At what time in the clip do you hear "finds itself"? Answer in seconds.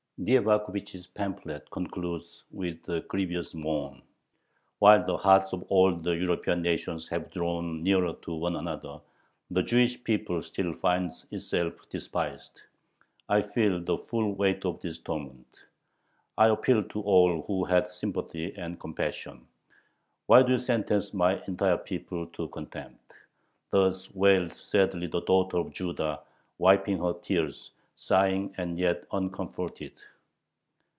10.73-11.73